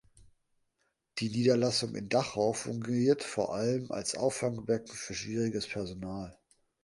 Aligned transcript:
Die 1.19 1.29
Niederlassung 1.29 1.93
in 1.93 2.09
Dachau 2.09 2.53
fungiert 2.53 3.21
vor 3.21 3.53
allem 3.53 3.91
als 3.91 4.15
Auffangbecken 4.15 4.95
für 4.95 5.13
schwieriges 5.13 5.67
Personal. 5.67 6.35